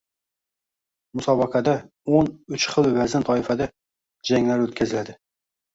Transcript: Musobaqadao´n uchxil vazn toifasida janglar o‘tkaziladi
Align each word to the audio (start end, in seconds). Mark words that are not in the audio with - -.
Musobaqadao´n 1.19 2.33
uchxil 2.59 2.91
vazn 2.99 3.29
toifasida 3.31 3.73
janglar 4.33 4.67
o‘tkaziladi 4.69 5.21